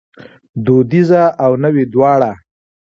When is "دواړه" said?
1.93-2.31